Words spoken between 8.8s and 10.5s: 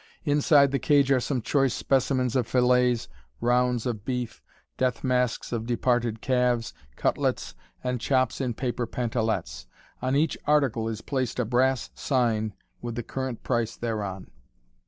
pantalettes. On each